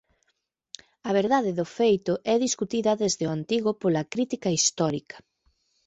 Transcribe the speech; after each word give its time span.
A 1.07 1.11
verdade 1.19 1.51
do 1.59 1.65
feito 1.77 2.11
é 2.33 2.35
discutida 2.45 2.97
desde 3.01 3.25
antigo 3.37 3.71
pola 3.81 4.07
crítica 4.13 4.49
histórica. 4.57 5.17